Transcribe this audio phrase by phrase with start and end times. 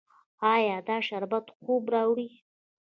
[0.53, 2.29] ایا دا شربت خوب راوړي؟